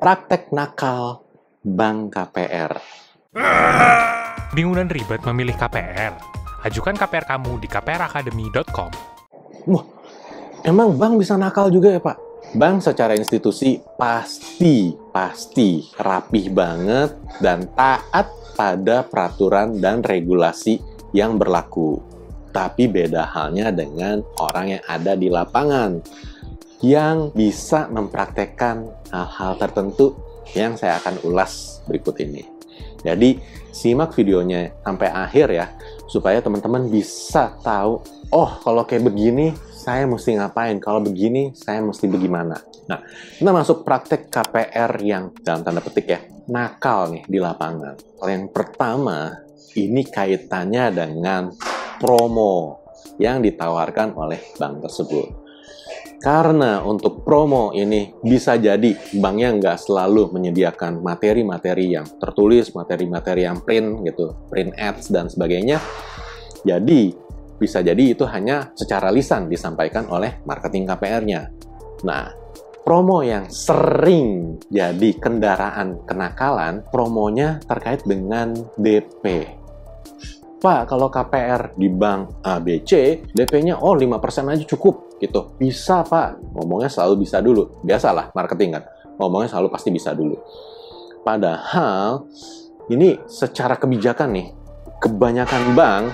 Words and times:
praktek 0.00 0.48
nakal 0.56 1.28
Bank 1.60 2.16
KPR. 2.16 2.72
Bingung 4.56 4.80
dan 4.80 4.88
ribet 4.88 5.20
memilih 5.28 5.52
KPR? 5.60 6.16
Ajukan 6.64 6.96
KPR 6.96 7.28
kamu 7.28 7.60
di 7.60 7.68
kpracademy.com. 7.68 8.90
Wah, 9.68 9.84
emang 10.64 10.96
bank 10.96 11.20
bisa 11.20 11.36
nakal 11.36 11.68
juga 11.68 11.92
ya 11.92 12.00
Pak? 12.00 12.16
Bank 12.56 12.80
secara 12.80 13.12
institusi 13.12 13.76
pasti, 14.00 14.96
pasti 15.12 15.84
rapih 16.00 16.48
banget 16.48 17.20
dan 17.44 17.68
taat 17.76 18.56
pada 18.56 19.04
peraturan 19.04 19.84
dan 19.84 20.00
regulasi 20.00 20.80
yang 21.12 21.36
berlaku. 21.36 22.00
Tapi 22.56 22.88
beda 22.88 23.28
halnya 23.36 23.68
dengan 23.68 24.24
orang 24.40 24.80
yang 24.80 24.84
ada 24.88 25.12
di 25.12 25.28
lapangan 25.28 26.00
yang 26.80 27.32
bisa 27.36 27.88
mempraktekkan 27.92 28.88
hal-hal 29.12 29.52
tertentu 29.60 30.16
yang 30.56 30.74
saya 30.74 30.96
akan 30.98 31.20
ulas 31.28 31.84
berikut 31.86 32.16
ini. 32.24 32.42
Jadi, 33.00 33.40
simak 33.72 34.12
videonya 34.12 34.76
sampai 34.84 35.08
akhir 35.08 35.46
ya, 35.52 35.66
supaya 36.04 36.44
teman-teman 36.44 36.88
bisa 36.92 37.56
tahu, 37.64 38.04
oh 38.28 38.50
kalau 38.60 38.84
kayak 38.84 39.08
begini, 39.08 39.56
saya 39.72 40.04
mesti 40.04 40.36
ngapain, 40.36 40.76
kalau 40.76 41.00
begini, 41.00 41.56
saya 41.56 41.80
mesti 41.80 42.04
bagaimana. 42.04 42.60
Nah, 42.92 43.00
kita 43.40 43.50
masuk 43.56 43.80
praktek 43.88 44.28
KPR 44.28 44.92
yang 45.00 45.32
dalam 45.40 45.64
tanda 45.64 45.80
petik 45.80 46.06
ya, 46.12 46.20
nakal 46.52 47.08
nih 47.08 47.24
di 47.24 47.40
lapangan. 47.40 47.96
Yang 48.20 48.52
pertama, 48.52 49.32
ini 49.80 50.04
kaitannya 50.04 50.84
dengan 50.92 51.48
promo 51.96 52.84
yang 53.16 53.40
ditawarkan 53.40 54.12
oleh 54.12 54.40
bank 54.60 54.84
tersebut. 54.84 55.39
Karena 56.20 56.84
untuk 56.84 57.24
promo 57.24 57.72
ini 57.72 58.12
bisa 58.20 58.60
jadi 58.60 58.92
banknya 59.16 59.56
nggak 59.56 59.78
selalu 59.80 60.36
menyediakan 60.36 61.00
materi-materi 61.00 61.96
yang 61.96 62.04
tertulis, 62.20 62.76
materi-materi 62.76 63.48
yang 63.48 63.64
print 63.64 64.04
gitu, 64.04 64.36
print 64.52 64.76
ads 64.76 65.08
dan 65.08 65.32
sebagainya. 65.32 65.80
Jadi 66.60 67.16
bisa 67.56 67.80
jadi 67.80 68.12
itu 68.12 68.28
hanya 68.28 68.68
secara 68.76 69.08
lisan 69.08 69.48
disampaikan 69.48 70.12
oleh 70.12 70.44
marketing 70.44 70.92
KPR-nya. 70.92 71.40
Nah, 72.04 72.28
promo 72.84 73.24
yang 73.24 73.48
sering 73.48 74.60
jadi 74.68 75.16
kendaraan 75.16 76.04
kenakalan, 76.04 76.84
promonya 76.92 77.64
terkait 77.64 78.04
dengan 78.04 78.52
DP. 78.76 79.56
Pak, 80.60 80.92
kalau 80.92 81.08
KPR 81.08 81.72
di 81.80 81.88
bank 81.88 82.44
ABC, 82.44 83.24
DP-nya 83.32 83.80
oh 83.80 83.96
5% 83.96 84.52
aja 84.52 84.64
cukup 84.68 85.09
gitu. 85.20 85.54
Bisa, 85.60 86.02
Pak. 86.02 86.56
Ngomongnya 86.56 86.88
selalu 86.88 87.28
bisa 87.28 87.38
dulu. 87.44 87.78
Biasalah 87.84 88.32
marketing 88.32 88.80
kan. 88.80 88.84
Ngomongnya 89.20 89.52
selalu 89.52 89.68
pasti 89.68 89.92
bisa 89.92 90.16
dulu. 90.16 90.40
Padahal 91.20 92.24
ini 92.88 93.20
secara 93.28 93.76
kebijakan 93.76 94.32
nih, 94.32 94.48
kebanyakan 94.98 95.76
bank 95.76 96.04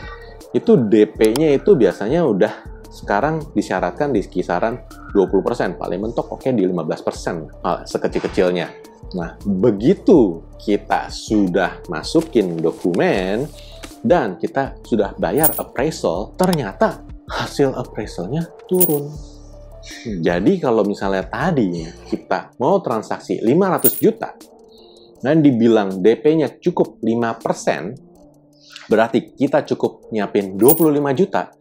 itu 0.51 0.75
DP-nya 0.75 1.55
itu 1.55 1.79
biasanya 1.79 2.27
udah 2.27 2.53
sekarang 2.91 3.45
disyaratkan 3.55 4.11
di 4.11 4.27
kisaran 4.27 4.83
20%, 5.15 5.79
paling 5.79 6.01
mentok 6.01 6.37
oke 6.37 6.49
di 6.51 6.65
15%, 6.67 7.63
ah, 7.63 7.85
sekecil-kecilnya. 7.87 8.67
Nah, 9.15 9.39
begitu 9.45 10.43
kita 10.59 11.13
sudah 11.13 11.85
masukin 11.87 12.59
dokumen, 12.59 13.47
dan 14.07 14.39
kita 14.39 14.79
sudah 14.87 15.19
bayar 15.19 15.51
appraisal, 15.59 16.31
ternyata 16.39 17.03
hasil 17.31 17.75
appraisalnya 17.75 18.47
turun. 18.67 19.11
Jadi 20.03 20.59
kalau 20.59 20.83
misalnya 20.83 21.27
tadi 21.27 21.87
kita 22.11 22.59
mau 22.59 22.83
transaksi 22.83 23.39
500 23.39 24.03
juta 24.03 24.35
dan 25.23 25.43
dibilang 25.43 26.03
DP-nya 26.03 26.59
cukup 26.59 26.99
5%, 27.03 28.91
berarti 28.91 29.35
kita 29.35 29.63
cukup 29.63 30.11
nyiapin 30.11 30.59
25 30.59 31.15
juta. 31.15 31.55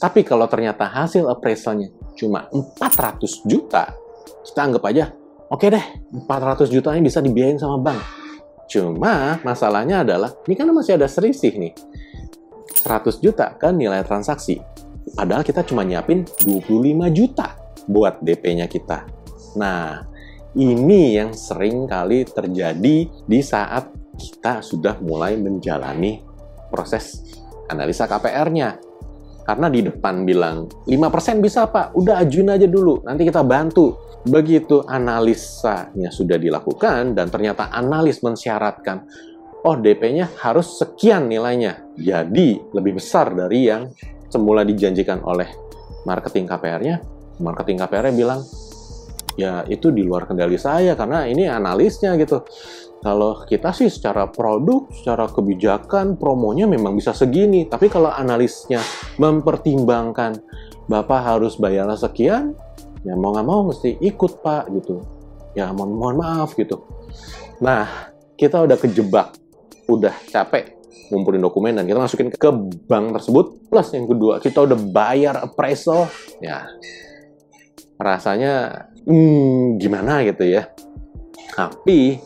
Tapi 0.00 0.20
kalau 0.26 0.44
ternyata 0.50 0.84
hasil 0.90 1.24
appraisalnya 1.30 1.88
cuma 2.18 2.50
400 2.52 3.48
juta, 3.48 3.94
kita 4.44 4.60
anggap 4.60 4.84
aja, 4.90 5.04
oke 5.48 5.64
okay 5.64 5.68
deh, 5.72 5.86
400 6.28 6.68
jutanya 6.68 7.00
bisa 7.00 7.22
dibiayain 7.22 7.56
sama 7.56 7.78
bank 7.78 8.22
Cuma 8.72 9.36
masalahnya 9.44 10.00
adalah, 10.00 10.32
ini 10.48 10.56
kan 10.56 10.64
masih 10.72 10.96
ada 10.96 11.04
selisih 11.04 11.60
nih. 11.60 11.76
100 12.80 13.20
juta 13.20 13.52
kan 13.60 13.76
nilai 13.76 14.00
transaksi. 14.00 14.64
Padahal 15.12 15.44
kita 15.44 15.60
cuma 15.68 15.84
nyiapin 15.84 16.24
25 16.24 17.12
juta 17.12 17.56
buat 17.84 18.24
DP-nya 18.24 18.66
kita. 18.70 19.04
Nah, 19.60 20.08
ini 20.56 21.16
yang 21.16 21.36
sering 21.36 21.84
kali 21.88 22.24
terjadi 22.28 22.96
di 23.08 23.40
saat 23.44 23.88
kita 24.16 24.60
sudah 24.60 25.00
mulai 25.00 25.36
menjalani 25.36 26.20
proses 26.72 27.24
analisa 27.68 28.08
KPR-nya. 28.08 28.80
Karena 29.42 29.66
di 29.66 29.82
depan 29.82 30.22
bilang, 30.22 30.70
5% 30.86 31.42
bisa 31.42 31.66
Pak, 31.66 31.98
udah 31.98 32.22
ajuin 32.22 32.54
aja 32.54 32.68
dulu, 32.70 33.02
nanti 33.02 33.26
kita 33.26 33.42
bantu. 33.42 33.98
Begitu 34.22 34.86
analisanya 34.86 36.14
sudah 36.14 36.38
dilakukan 36.38 37.18
dan 37.18 37.26
ternyata 37.26 37.66
analis 37.74 38.22
mensyaratkan, 38.22 39.02
oh 39.66 39.74
DP-nya 39.74 40.30
harus 40.46 40.78
sekian 40.78 41.26
nilainya. 41.26 41.82
Jadi 41.98 42.70
lebih 42.70 43.02
besar 43.02 43.34
dari 43.34 43.66
yang 43.66 43.90
semula 44.32 44.64
dijanjikan 44.64 45.20
oleh 45.20 45.52
marketing 46.08 46.48
KPR-nya. 46.48 46.96
Marketing 47.44 47.76
KPR-nya 47.84 48.14
bilang, 48.16 48.40
ya 49.36 49.60
itu 49.68 49.92
di 49.92 50.00
luar 50.00 50.24
kendali 50.24 50.56
saya 50.56 50.96
karena 50.96 51.28
ini 51.28 51.44
analisnya 51.44 52.16
gitu. 52.16 52.40
Kalau 53.02 53.44
kita 53.44 53.74
sih 53.74 53.90
secara 53.90 54.30
produk, 54.30 54.86
secara 54.94 55.26
kebijakan, 55.28 56.16
promonya 56.16 56.70
memang 56.70 56.94
bisa 56.96 57.10
segini. 57.10 57.66
Tapi 57.66 57.90
kalau 57.90 58.08
analisnya 58.08 58.80
mempertimbangkan 59.20 60.38
Bapak 60.86 61.20
harus 61.34 61.58
bayar 61.58 61.90
sekian, 61.98 62.54
ya 63.02 63.18
mau 63.18 63.34
nggak 63.34 63.46
mau 63.46 63.60
mesti 63.66 63.98
ikut 63.98 64.42
pak 64.42 64.70
gitu 64.78 65.02
ya 65.58 65.70
mohon, 65.74 65.94
mohon 65.94 66.16
maaf 66.22 66.54
gitu 66.54 66.86
nah 67.58 68.10
kita 68.38 68.62
udah 68.62 68.78
kejebak 68.78 69.34
udah 69.90 70.14
capek 70.30 70.78
ngumpulin 71.12 71.42
dokumen 71.42 71.76
dan 71.76 71.84
kita 71.84 71.98
masukin 72.00 72.28
ke 72.32 72.50
bank 72.88 73.20
tersebut 73.20 73.46
plus 73.68 73.88
yang 73.92 74.06
kedua 74.08 74.40
kita 74.40 74.64
udah 74.64 74.78
bayar 74.90 75.34
appraisal 75.44 76.08
ya 76.40 76.66
rasanya 78.00 78.86
hmm, 79.04 79.78
gimana 79.78 80.24
gitu 80.24 80.48
ya 80.48 80.72
tapi 81.52 82.18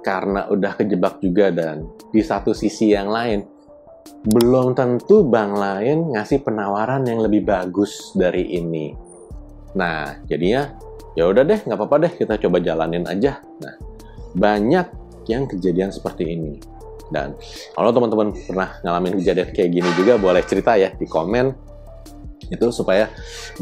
karena 0.00 0.48
udah 0.48 0.72
kejebak 0.80 1.20
juga 1.20 1.52
dan 1.52 1.84
di 2.10 2.24
satu 2.24 2.56
sisi 2.56 2.96
yang 2.96 3.12
lain 3.12 3.44
belum 4.24 4.72
tentu 4.72 5.24
bank 5.28 5.52
lain 5.56 6.16
ngasih 6.16 6.40
penawaran 6.40 7.04
yang 7.04 7.20
lebih 7.20 7.44
bagus 7.44 8.16
dari 8.16 8.56
ini 8.56 9.10
Nah, 9.74 10.18
jadinya 10.26 10.74
ya 11.14 11.30
udah 11.30 11.42
deh, 11.46 11.60
nggak 11.62 11.78
apa-apa 11.78 11.96
deh, 12.08 12.12
kita 12.18 12.34
coba 12.40 12.58
jalanin 12.58 13.06
aja. 13.06 13.38
Nah, 13.62 13.74
banyak 14.34 14.86
yang 15.30 15.46
kejadian 15.46 15.94
seperti 15.94 16.34
ini. 16.34 16.58
Dan 17.10 17.34
kalau 17.74 17.90
teman-teman 17.90 18.32
pernah 18.46 18.78
ngalamin 18.86 19.18
kejadian 19.18 19.50
kayak 19.50 19.70
gini 19.74 19.90
juga, 19.98 20.14
boleh 20.16 20.42
cerita 20.46 20.78
ya 20.78 20.94
di 20.94 21.06
komen 21.06 21.70
itu 22.50 22.66
supaya 22.74 23.06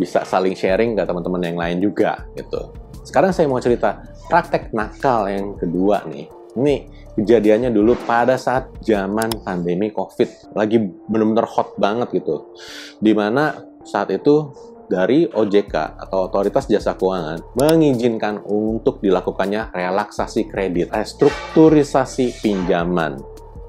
bisa 0.00 0.25
saling 0.25 0.56
sharing 0.56 0.97
ke 0.97 1.04
teman-teman 1.04 1.42
yang 1.44 1.59
lain 1.60 1.78
juga 1.84 2.25
gitu. 2.36 2.72
Sekarang 3.04 3.32
saya 3.32 3.48
mau 3.48 3.60
cerita 3.60 4.00
praktek 4.28 4.72
nakal 4.72 5.28
yang 5.28 5.56
kedua 5.56 6.04
nih. 6.09 6.28
Ini 6.56 6.76
kejadiannya 7.16 7.70
dulu 7.70 7.94
pada 8.09 8.41
saat 8.41 8.72
zaman 8.81 9.44
pandemi 9.44 9.92
COVID. 9.92 10.56
Lagi 10.56 10.80
benar-benar 11.09 11.47
hot 11.48 11.76
banget 11.76 12.09
gitu. 12.16 12.53
Di 12.98 13.12
mana 13.12 13.60
saat 13.84 14.12
itu 14.12 14.53
dari 14.88 15.28
OJK 15.28 15.75
atau 16.09 16.26
Otoritas 16.26 16.66
Jasa 16.66 16.97
Keuangan 16.97 17.54
mengizinkan 17.54 18.41
untuk 18.49 19.04
dilakukannya 19.04 19.71
relaksasi 19.71 20.49
kredit, 20.49 20.91
restrukturisasi 20.91 22.41
pinjaman. 22.41 23.21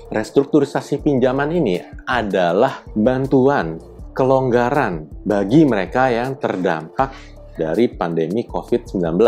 Restrukturisasi 0.10 1.06
pinjaman 1.06 1.54
ini 1.54 1.78
adalah 2.10 2.82
bantuan 2.98 3.78
kelonggaran 4.16 5.06
bagi 5.22 5.70
mereka 5.70 6.10
yang 6.10 6.42
terdampak 6.42 7.14
dari 7.54 7.92
pandemi 7.92 8.48
COVID-19. 8.48 9.20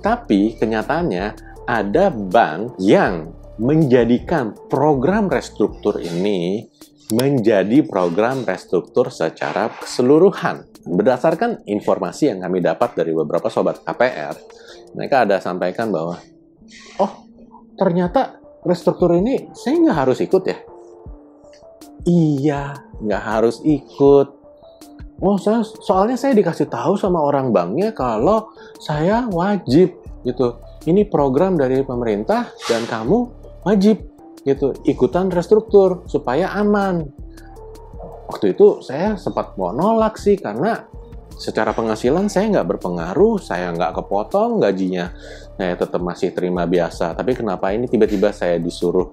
Tapi 0.00 0.56
kenyataannya 0.56 1.26
ada 1.66 2.08
bank 2.14 2.78
yang 2.78 3.34
menjadikan 3.58 4.54
program 4.68 5.26
restruktur 5.26 5.98
ini 5.98 6.68
menjadi 7.14 7.86
program 7.86 8.42
restruktur 8.42 9.14
secara 9.14 9.70
keseluruhan. 9.70 10.66
Berdasarkan 10.86 11.66
informasi 11.66 12.30
yang 12.30 12.42
kami 12.42 12.62
dapat 12.62 12.94
dari 12.94 13.14
beberapa 13.14 13.50
sobat 13.50 13.82
KPR, 13.82 14.34
mereka 14.94 15.26
ada 15.26 15.42
sampaikan 15.42 15.90
bahwa, 15.90 16.18
oh 17.02 17.12
ternyata 17.74 18.38
restruktur 18.62 19.14
ini 19.14 19.50
saya 19.54 19.78
nggak 19.82 19.98
harus 19.98 20.18
ikut 20.22 20.42
ya? 20.46 20.58
Iya, 22.06 22.62
nggak 23.02 23.22
harus 23.22 23.58
ikut. 23.66 24.28
Oh, 25.18 25.40
saya, 25.40 25.64
soalnya 25.64 26.14
saya 26.14 26.36
dikasih 26.36 26.70
tahu 26.70 26.94
sama 26.94 27.18
orang 27.18 27.50
banknya 27.50 27.90
kalau 27.90 28.52
saya 28.78 29.26
wajib 29.26 29.96
gitu. 30.22 30.60
ini 30.86 31.02
program 31.02 31.58
dari 31.58 31.82
pemerintah 31.82 32.46
dan 32.70 32.86
kamu 32.86 33.26
wajib 33.66 34.15
gitu 34.46 34.72
ikutan 34.86 35.26
restruktur 35.28 36.06
supaya 36.06 36.54
aman. 36.54 37.10
Waktu 38.30 38.54
itu 38.54 38.78
saya 38.82 39.18
sempat 39.18 39.58
mau 39.58 39.74
nolak 39.74 40.14
sih 40.18 40.38
karena 40.38 40.86
secara 41.36 41.76
penghasilan 41.76 42.30
saya 42.32 42.48
nggak 42.48 42.78
berpengaruh, 42.78 43.36
saya 43.42 43.70
nggak 43.74 44.02
kepotong 44.02 44.62
gajinya, 44.62 45.12
saya 45.58 45.74
tetap 45.76 46.00
masih 46.00 46.32
terima 46.32 46.64
biasa. 46.64 47.12
Tapi 47.12 47.36
kenapa 47.36 47.74
ini 47.74 47.90
tiba-tiba 47.90 48.32
saya 48.32 48.56
disuruh 48.56 49.12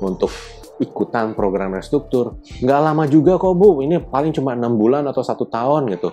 untuk 0.00 0.32
ikutan 0.78 1.34
program 1.34 1.76
restruktur? 1.76 2.38
Nggak 2.62 2.80
lama 2.80 3.04
juga 3.10 3.36
kok 3.36 3.54
bu, 3.54 3.82
ini 3.84 4.00
paling 4.00 4.32
cuma 4.32 4.54
enam 4.56 4.74
bulan 4.78 5.04
atau 5.06 5.20
satu 5.20 5.44
tahun 5.46 5.92
gitu. 5.92 6.10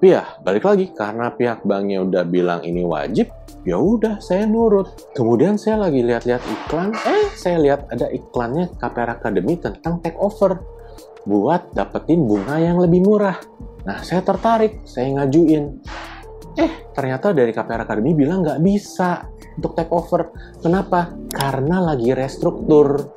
Ya 0.00 0.24
balik 0.40 0.64
lagi 0.64 0.88
karena 0.96 1.28
pihak 1.28 1.60
banknya 1.68 2.00
udah 2.00 2.24
bilang 2.24 2.64
ini 2.64 2.80
wajib, 2.88 3.28
ya 3.68 3.76
udah 3.76 4.16
saya 4.24 4.48
nurut. 4.48 5.12
Kemudian 5.12 5.60
saya 5.60 5.76
lagi 5.76 6.00
lihat-lihat 6.00 6.40
iklan, 6.40 6.96
eh 7.04 7.28
saya 7.36 7.60
lihat 7.60 7.84
ada 7.92 8.08
iklannya 8.08 8.72
KPR 8.80 9.20
Academy 9.20 9.60
tentang 9.60 10.00
take 10.00 10.16
over 10.16 10.56
buat 11.28 11.76
dapetin 11.76 12.24
bunga 12.24 12.56
yang 12.56 12.80
lebih 12.80 13.04
murah. 13.04 13.36
Nah, 13.84 14.00
saya 14.00 14.24
tertarik, 14.24 14.88
saya 14.88 15.20
ngajuin. 15.20 15.84
Eh, 16.56 16.72
ternyata 16.96 17.36
dari 17.36 17.52
KPR 17.52 17.84
Academy 17.84 18.16
bilang 18.16 18.40
nggak 18.40 18.60
bisa 18.64 19.28
untuk 19.60 19.76
take 19.76 19.92
over. 19.92 20.32
Kenapa? 20.64 21.12
Karena 21.28 21.92
lagi 21.92 22.16
restruktur. 22.16 23.16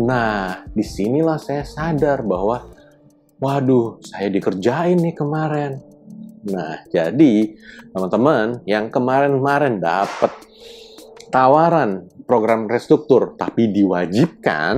Nah, 0.00 0.64
di 0.64 0.80
sinilah 0.80 1.36
saya 1.36 1.60
sadar 1.68 2.24
bahwa, 2.24 2.72
waduh, 3.36 4.00
saya 4.00 4.32
dikerjain 4.32 4.96
nih 4.96 5.12
kemarin. 5.12 5.89
Nah, 6.40 6.88
jadi 6.88 7.52
teman-teman 7.92 8.64
yang 8.64 8.88
kemarin-kemarin 8.88 9.76
dapat 9.76 10.32
tawaran 11.28 12.08
program 12.24 12.64
restruktur 12.64 13.36
tapi 13.36 13.68
diwajibkan, 13.68 14.74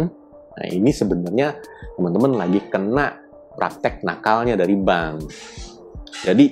nah 0.53 0.67
ini 0.67 0.91
sebenarnya 0.91 1.63
teman-teman 1.95 2.35
lagi 2.35 2.61
kena 2.67 3.15
praktek 3.55 4.03
nakalnya 4.03 4.59
dari 4.59 4.75
bank. 4.75 5.31
Jadi 6.27 6.51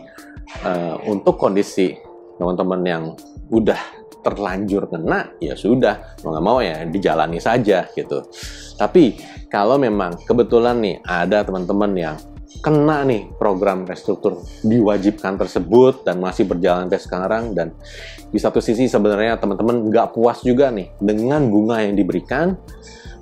uh, 0.62 0.96
untuk 1.10 1.40
kondisi 1.40 1.90
teman-teman 2.38 2.80
yang 2.86 3.04
udah 3.50 3.80
terlanjur 4.20 4.86
kena, 4.92 5.32
ya 5.40 5.56
sudah 5.56 6.20
mau 6.22 6.36
nggak 6.36 6.44
mau 6.44 6.58
ya 6.60 6.84
dijalani 6.86 7.40
saja 7.40 7.88
gitu. 7.96 8.20
Tapi 8.76 9.16
kalau 9.48 9.80
memang 9.80 10.22
kebetulan 10.22 10.76
nih 10.78 10.96
ada 11.02 11.42
teman-teman 11.42 11.92
yang 11.96 12.16
kena 12.58 13.06
nih 13.06 13.30
program 13.38 13.86
restruktur 13.86 14.42
diwajibkan 14.66 15.38
tersebut 15.38 16.02
dan 16.02 16.18
masih 16.18 16.50
berjalan 16.50 16.90
sampai 16.90 17.00
sekarang 17.00 17.44
dan 17.54 17.70
di 18.34 18.38
satu 18.42 18.58
sisi 18.58 18.90
sebenarnya 18.90 19.38
teman-teman 19.38 19.86
nggak 19.86 20.18
puas 20.18 20.42
juga 20.42 20.74
nih 20.74 20.90
dengan 20.98 21.46
bunga 21.46 21.86
yang 21.86 21.94
diberikan 21.94 22.58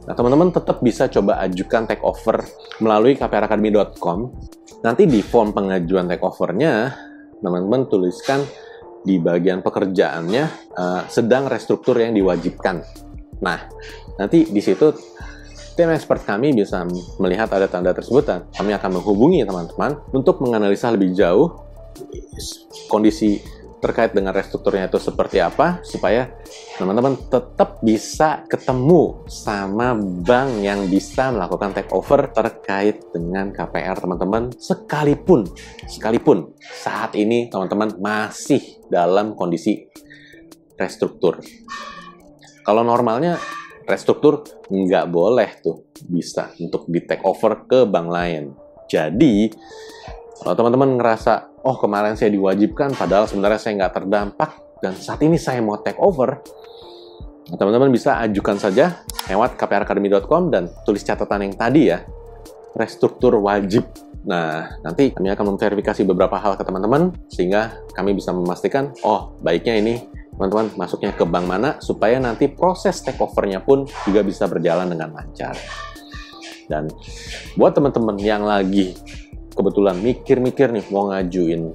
Nah, 0.09 0.17
teman-teman 0.17 0.49
tetap 0.49 0.81
bisa 0.81 1.05
coba 1.13 1.37
ajukan 1.45 1.85
take 1.85 2.01
over 2.01 2.41
melalui 2.81 3.13
kpracademy.com. 3.13 4.33
Nanti 4.81 5.05
di 5.05 5.21
form 5.21 5.53
pengajuan 5.53 6.09
take 6.09 6.25
overnya, 6.25 6.97
teman-teman 7.45 7.85
tuliskan 7.93 8.41
di 9.05 9.21
bagian 9.21 9.61
pekerjaannya 9.61 10.73
uh, 10.81 11.05
sedang 11.13 11.45
restruktur 11.45 12.01
yang 12.01 12.17
diwajibkan. 12.17 12.81
Nah, 13.45 13.69
nanti 14.17 14.49
di 14.49 14.65
situ 14.65 14.89
tim 15.79 15.95
expert 15.95 16.27
kami 16.27 16.51
bisa 16.51 16.83
melihat 17.23 17.47
ada 17.55 17.71
tanda 17.71 17.95
tersebut 17.95 18.27
dan 18.27 18.41
kami 18.51 18.75
akan 18.75 18.99
menghubungi 18.99 19.47
teman-teman 19.47 20.03
untuk 20.11 20.43
menganalisa 20.43 20.91
lebih 20.91 21.15
jauh 21.15 21.55
kondisi 22.91 23.39
terkait 23.79 24.11
dengan 24.11 24.35
restrukturnya 24.35 24.91
itu 24.91 24.99
seperti 24.99 25.39
apa 25.39 25.79
supaya 25.87 26.35
teman-teman 26.75 27.15
tetap 27.31 27.79
bisa 27.79 28.43
ketemu 28.51 29.23
sama 29.31 29.95
bank 30.27 30.67
yang 30.67 30.91
bisa 30.91 31.31
melakukan 31.31 31.71
take 31.71 31.95
over 31.95 32.27
terkait 32.27 32.99
dengan 33.15 33.55
KPR 33.55 34.03
teman-teman 34.03 34.51
sekalipun 34.59 35.47
sekalipun 35.87 36.59
saat 36.59 37.15
ini 37.15 37.47
teman-teman 37.47 37.95
masih 38.03 38.83
dalam 38.91 39.39
kondisi 39.39 39.87
restruktur. 40.75 41.39
Kalau 42.67 42.83
normalnya 42.83 43.39
restruktur 43.88 44.44
nggak 44.69 45.06
boleh 45.08 45.49
tuh 45.64 45.88
bisa 46.05 46.52
untuk 46.61 46.85
di 46.93 47.00
take 47.00 47.25
over 47.25 47.64
ke 47.64 47.88
bank 47.88 48.08
lain. 48.12 48.52
Jadi 48.85 49.49
kalau 50.38 50.55
teman-teman 50.55 51.00
ngerasa, 51.00 51.64
oh 51.67 51.76
kemarin 51.81 52.14
saya 52.14 52.31
diwajibkan, 52.31 52.94
padahal 52.94 53.26
sebenarnya 53.26 53.58
saya 53.58 53.73
nggak 53.75 53.94
terdampak, 53.96 54.50
dan 54.79 54.94
saat 54.94 55.19
ini 55.26 55.35
saya 55.35 55.58
mau 55.58 55.82
take 55.82 55.99
over, 55.99 56.38
teman-teman 57.58 57.90
bisa 57.90 58.23
ajukan 58.23 58.55
saja 58.55 59.02
lewat 59.26 59.58
kpracademy.com 59.58 60.52
dan 60.55 60.70
tulis 60.87 61.02
catatan 61.02 61.50
yang 61.50 61.55
tadi 61.58 61.90
ya, 61.90 62.06
restruktur 62.79 63.35
wajib. 63.43 63.88
Nah, 64.29 64.79
nanti 64.85 65.11
kami 65.11 65.32
akan 65.32 65.56
memverifikasi 65.56 66.06
beberapa 66.06 66.38
hal 66.38 66.55
ke 66.55 66.62
teman-teman, 66.62 67.11
sehingga 67.32 67.75
kami 67.99 68.14
bisa 68.14 68.31
memastikan, 68.31 68.94
oh 69.02 69.35
baiknya 69.43 69.75
ini 69.75 70.06
teman-teman 70.38 70.70
masuknya 70.79 71.11
ke 71.11 71.26
bank 71.26 71.46
mana, 71.50 71.82
supaya 71.82 72.23
nanti 72.23 72.46
proses 72.46 73.02
take 73.02 73.19
overnya 73.19 73.58
pun 73.58 73.90
juga 74.06 74.23
bisa 74.23 74.46
berjalan 74.46 74.87
dengan 74.87 75.11
lancar. 75.19 75.58
Dan 76.70 76.87
buat 77.58 77.75
teman-teman 77.75 78.14
yang 78.23 78.46
lagi 78.46 78.94
kebetulan 79.50 79.99
mikir-mikir 79.99 80.70
nih 80.70 80.87
mau 80.94 81.11
ngajuin 81.11 81.75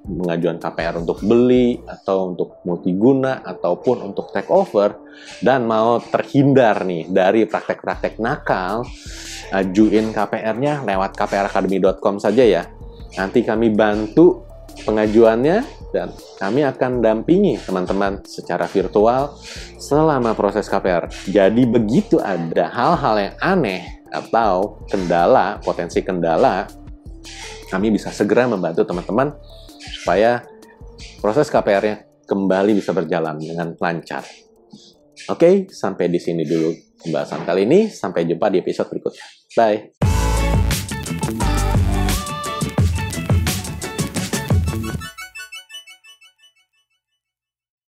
pengajuan 0.00 0.58
KPR 0.58 0.94
untuk 0.98 1.22
beli 1.22 1.78
atau 1.86 2.34
untuk 2.34 2.58
multiguna 2.66 3.46
ataupun 3.46 4.02
untuk 4.02 4.34
take 4.34 4.50
over 4.50 4.98
dan 5.38 5.68
mau 5.68 6.02
terhindar 6.02 6.82
nih 6.82 7.06
dari 7.06 7.46
praktek-praktek 7.46 8.18
nakal 8.18 8.82
ajuin 9.54 10.10
KPR-nya 10.10 10.82
lewat 10.82 11.14
kpracademy.com 11.14 12.18
saja 12.18 12.42
ya 12.42 12.62
nanti 13.14 13.46
kami 13.46 13.70
bantu 13.70 14.49
pengajuannya 14.84 15.64
dan 15.90 16.14
kami 16.38 16.62
akan 16.62 17.02
dampingi 17.02 17.58
teman-teman 17.60 18.22
secara 18.22 18.70
virtual 18.70 19.34
selama 19.78 20.32
proses 20.38 20.70
KPR 20.70 21.10
jadi 21.28 21.62
begitu 21.66 22.22
ada 22.22 22.70
hal-hal 22.70 23.16
yang 23.18 23.36
aneh 23.42 23.82
atau 24.10 24.82
kendala, 24.90 25.62
potensi 25.62 26.02
kendala 26.02 26.66
kami 27.70 27.94
bisa 27.94 28.10
segera 28.10 28.50
membantu 28.50 28.82
teman-teman 28.82 29.30
supaya 30.02 30.42
proses 31.22 31.46
KPR-nya 31.46 32.26
kembali 32.26 32.74
bisa 32.74 32.90
berjalan 32.90 33.38
dengan 33.38 33.74
lancar. 33.78 34.26
Oke, 35.30 35.70
sampai 35.70 36.10
di 36.10 36.18
sini 36.18 36.42
dulu 36.42 36.74
pembahasan 37.06 37.46
kali 37.46 37.66
ini. 37.66 37.86
Sampai 37.86 38.26
jumpa 38.26 38.50
di 38.50 38.58
episode 38.58 38.90
berikutnya. 38.90 39.26
Bye. 39.54 39.99